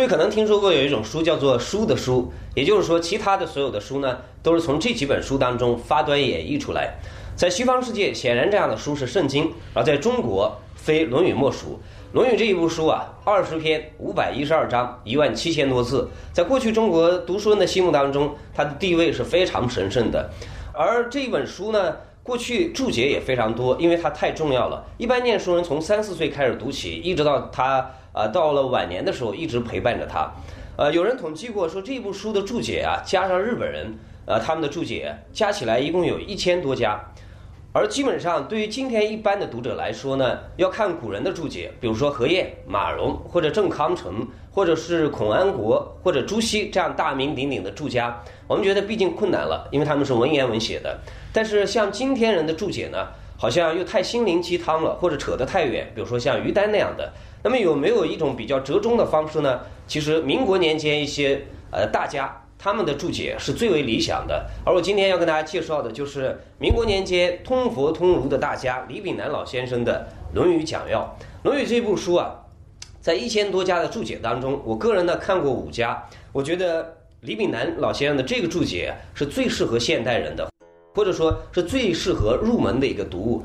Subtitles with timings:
[0.00, 6.94] 诸位可能听说过有一种书叫做“书”的书，也就是说，其他的所有的书呢，都是从这几本书当中发端演绎出来。
[7.36, 11.78] 在西方世界，显然这样的书是圣经，而在中国，非《论语》莫属。
[12.16, 20.30] 《论语》这一部书啊，二十篇，五百一十二章，一万七千多字，在过去中国读书人的心目当中，它的地位是非常神圣的。
[20.72, 24.84] 而这一本书呢，过去注解也非常多，因为它太重要了。
[24.98, 27.90] 一般念书人从三四岁开始读起，一直到他。
[28.12, 30.28] 啊，到了晚年的时候，一直陪伴着他。
[30.76, 33.96] 呃，有人统计过说，这部书的注解啊，加上日本人，
[34.26, 37.00] 呃，他们的注解加起来一共有一千多家。
[37.72, 50.98] 而基本上，对于今天一般的读者来说呢，要看古人的注解，比如说何晏、马融，或者郑康成，或者是孔安国，或者朱熹这样大名鼎鼎的注家，我们觉得毕竟困难了，因为他们是文言文写的。
[51.32, 53.06] 但是像今天人的注解呢，
[53.38, 57.12] 好像又太心灵鸡汤了，或者扯得太远，比如说像于丹那样的。
[57.42, 59.60] 那么有没有一种比较折中的方式呢？
[59.86, 71.16] 其实民国年间一些呃大家他们的注解是最为理想的，而我今天要跟大家介绍的就是民国年间通佛通儒的大家李炳南老先生的《论语讲要》。
[71.48, 72.39] 《论语》这部书啊，
[73.00, 80.46] 在一千多家的注解当中，我个人呢看过五家，我觉得李炳南老先生的这个注解是最适合现代人的，
[80.94, 83.42] 或者说是最适合入门的一个读物。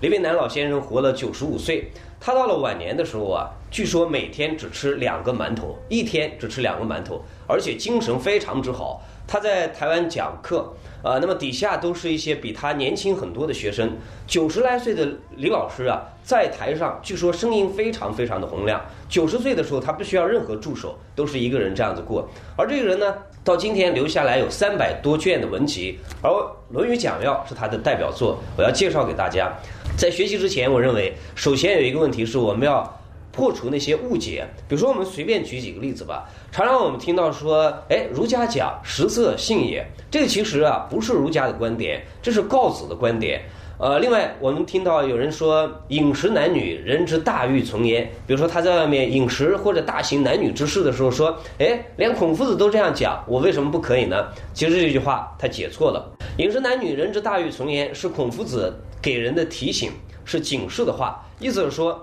[0.00, 1.90] 李炳南老先生活了九十五岁。
[2.20, 9.00] 他到了晚年的时候啊，据说每天只吃两个馒头，一天只吃两个馒头，而且精神非常之好。
[9.28, 13.96] 他在台湾讲课，呃，那么底下都是一些比他年轻很多的学生。
[14.26, 18.80] 九十来岁的李老师啊，在台上据说声音非常非常的洪亮。
[19.08, 22.28] 九十岁的时候，他不需要任何助手，都是一个人这样子过。
[22.56, 26.30] 而这个人呢，到今天留下来有三百多卷的文集，而
[26.70, 29.52] 《论语讲要》是他的代表作，我要介绍给大家。
[29.96, 32.97] 在学习之前，我认为首先有一个问题是我们要
[33.38, 34.44] 破除那些误解。
[34.66, 36.28] 比如说，我们随便举几个例子吧。
[36.50, 43.40] 常常我们听到说，哎，儒家讲食色性也，这个其实啊不是儒家的观点，这是告子的观点。
[43.78, 48.04] 呃，另外我们听到有人说饮食男女，人之大欲从焉。
[48.26, 54.26] 比如说他在外面饮食或者大行男女之事的时候说，哎，连孔夫子都这样讲，我为什么不可以呢？
[54.52, 56.12] 其实这句话他解错了。
[56.38, 58.74] 饮食男女，人之大欲从焉，是孔夫子。
[59.00, 59.92] 给人的提醒
[60.24, 61.96] 是警示的话，意思是说，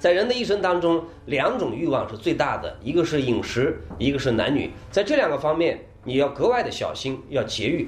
[0.00, 7.86] 在人的一生当中，两种欲望是最大的，一个是饮食，一个是男女，在这两个方面，你要格外的小心，要节欲。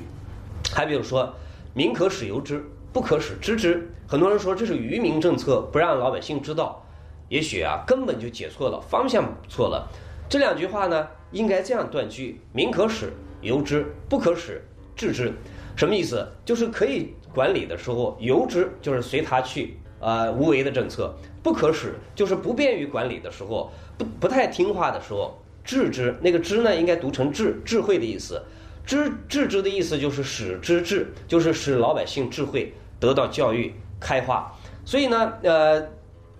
[0.75, 1.35] 还比如说，
[1.73, 2.63] 民可使由之，
[2.93, 3.91] 不可使知之。
[4.07, 6.87] 很多人说这是愚民政策，不让老百姓知道，
[7.31, 9.89] 也许啊，根本就解错了，方向错了。
[10.29, 14.63] 这两句话呢，应该这样断句：民可使由之，不可使
[14.95, 15.33] 治之。
[15.75, 16.29] 什么意思？
[16.45, 17.15] 就是可以。
[17.35, 21.15] 管理的时候，由之就是随他去，呃，无为的政策
[21.45, 28.43] 不可使，就是不便于管理的时候，不不太听话的时候，治之那个之呢，应该读成智智慧的意思，
[28.85, 34.53] 知治之的意思就是使之智，就是使老百姓智慧得到教育开化，
[34.85, 35.89] 所以呢，呃，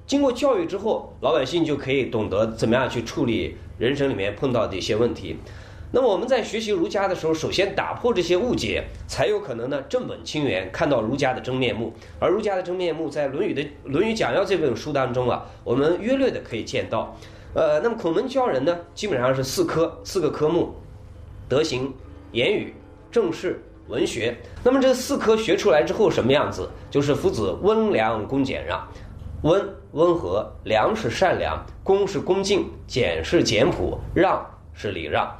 [0.07, 5.37] 经过教育之后，老百姓就可以懂得怎么样去处理人生里面碰到的一些问题。
[5.95, 11.93] 那么我们在学习儒家的时候，首先打破这些误解，才有可能呢正本清源，看到儒家的真面目。
[12.19, 17.15] 而儒家的真面目，在《论语》的《论语讲要》这本书当中啊，我们约略的可以见到。
[17.55, 20.75] 呃，那么孔门教人呢，基本上是四科，四个科目：
[21.47, 21.93] 德行、
[22.33, 22.75] 言语、
[23.11, 24.35] 政事、文学。
[24.65, 26.67] 那么这四科学出来之后，什么样子？
[26.91, 28.83] 就是夫子温良恭俭让。
[29.43, 34.43] 温温和，良是善良，恭是恭敬，俭是简朴，让
[34.73, 35.31] 是礼让。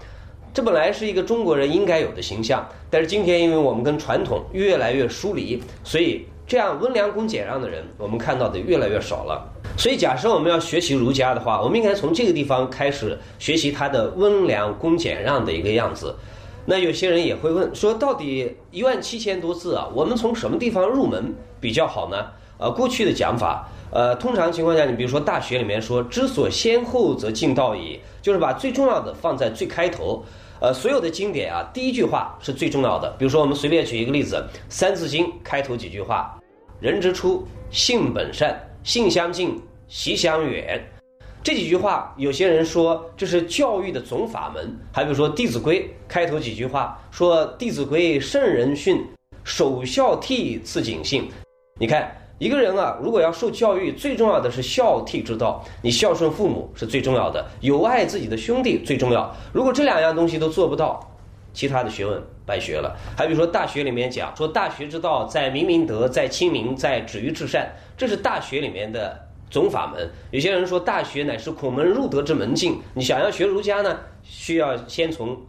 [0.55, 9.49] 这本来是一个中国人应该有的形象，但是今天因为我们跟传统越来越疏离，所以这样温良恭俭让的人，我们看到的越来越少了。
[9.79, 16.15] 所以，假设我们要学习儒家的话，我们应该从这个地方开始学习他的温良恭俭让的一个样子。
[16.67, 22.27] 那有些人也会问说，到底一万七千多字啊，我们从什么地方入门比较好呢？
[22.59, 30.23] 呃，过去的讲法，呃，通常情况下，你比如说《大学》里面说“知所先后，则近道矣”，就是把最重要的放在最开头。
[30.63, 33.13] 呃，所有的经典啊，第一句话是最重要的。
[33.19, 34.37] 比如说，我们随便举一个例子，
[34.69, 36.41] 《三字经》开头几句话
[36.79, 40.81] ：“人之初，性本善，性相近，习相远。”
[41.43, 44.73] 这几句话，有些人说这是教育的总法门。
[44.93, 49.05] 还比如说，《弟子规》开头几句话说：“弟子规，圣人训，
[49.43, 51.29] 首孝悌，次谨信。”
[51.77, 52.17] 你看。
[52.43, 55.65] 一个人啊，如果要受教育，最重要的是孝悌之道。
[55.81, 59.33] 你孝顺父母是最重要的，有爱自己的兄弟最重要。
[59.53, 61.09] 如果这两样东西都做不到，
[61.53, 62.97] 其他的学问白学了。
[63.17, 69.17] 还比如说《大学》里面讲说，大学之道在明明德，在亲民，在止于至善，这是《大学》里面的
[69.49, 70.11] 总法门。
[70.33, 75.41] 有些人说大学乃是孔门入德之门径，你想要学儒家呢，需要先从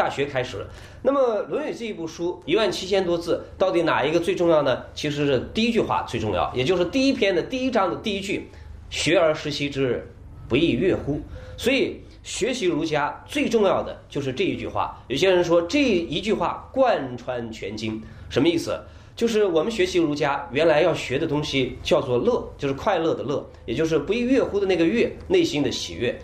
[0.00, 0.66] 大学开始。
[1.02, 4.82] 那么《论语》这一部书一万七千多字，到底哪一个最重要呢？
[4.94, 8.48] 其实是第一句话最重要，也就是第一篇的第一章的第一句
[8.88, 10.02] ：“学而时习之，
[10.48, 11.20] 不亦说乎？”
[11.58, 12.00] 所以。
[12.22, 14.94] 学习儒家最重要的就是这一句话。
[15.08, 17.98] 有些人说这一句话贯穿全经，
[18.28, 18.78] 什么意思？
[19.16, 26.14] 就是我们学习儒家原来要学的东西叫做乐，就是快乐的乐，也就是不亦乐乎的那个乐，内心的喜悦。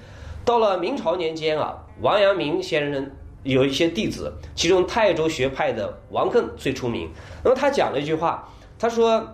[0.45, 3.11] 到了明朝年间啊，王阳明先生
[3.47, 7.09] 有一些弟子，其中泰州学派的王艮最出名。
[7.43, 8.49] 那么他讲了一句话，
[8.79, 9.27] 他说。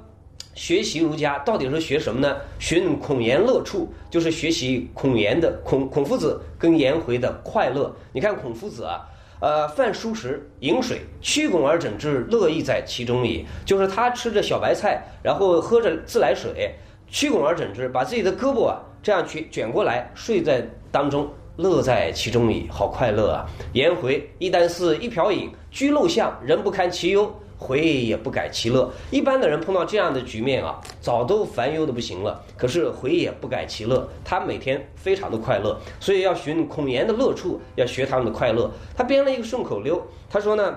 [0.55, 2.37] 学习儒家到底是学什么呢？
[2.59, 7.91] 寻孔颜乐处，就是学习孔颜的孔孔夫子跟颜回的快乐。
[8.13, 9.01] 你看孔夫子啊，
[9.41, 13.47] 呃，饭熟食，饮水，曲肱而枕之，乐亦在其中矣。
[13.65, 16.75] 就是他吃着小白菜，然后喝着自来水，
[17.09, 21.33] 曲肱而枕之，把自己的胳膊啊这样去卷过来，睡在当中，
[21.63, 23.47] 乐在其中矣，好快乐啊！
[23.73, 27.33] 颜回一箪食，一瓢饮，居陋巷，人不堪其忧。
[27.57, 28.91] 回也不改其乐。
[29.13, 32.45] 一般的人碰到这样的局面啊，早都烦忧的不行了。
[32.57, 35.79] 可是回也不改其乐，他每天非常的快乐。
[36.01, 38.69] 所以要寻孔颜的乐处，要学他们的快乐。
[38.97, 40.77] 他编了一个顺口溜，他说呢：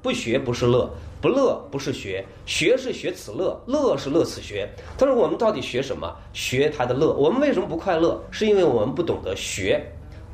[0.00, 0.90] 不学不是乐，
[1.20, 4.66] 不乐不是学，学是学此乐，乐是乐此学。
[4.96, 6.10] 他说我们到底学什么？
[6.32, 7.12] 学他的乐。
[7.12, 8.18] 我们为什么不快乐？
[8.30, 9.84] 是因为我们不懂得学，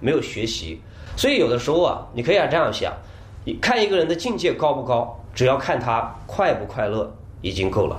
[0.05, 0.79] 没有学习。
[1.17, 2.93] 所以有的时候啊，你可以这样想：
[3.45, 5.19] 你看一个人的境界高不高？
[5.35, 7.11] 只要看他快不快乐，
[7.41, 7.97] 已经够了。